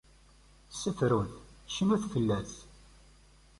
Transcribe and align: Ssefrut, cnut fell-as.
Ssefrut, 0.73 1.31
cnut 1.73 2.03
fell-as. 2.13 2.53